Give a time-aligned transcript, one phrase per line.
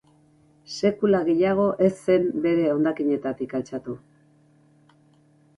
[0.75, 3.99] Sekula gehiago ez zen bere hondakinetatik altxatu.